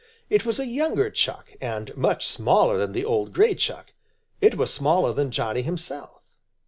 It 0.31 0.47
was 0.47 0.59
a 0.59 0.65
younger 0.65 1.11
Chuck 1.11 1.51
and 1.61 1.95
much 1.95 2.25
smaller 2.25 2.79
than 2.79 2.91
the 2.91 3.05
old 3.05 3.33
gray 3.33 3.53
Chuck. 3.53 3.93
It 4.41 4.57
was 4.57 4.73
smaller 4.73 5.13
than 5.13 5.29
Johnny 5.29 5.61
himself. 5.61 6.23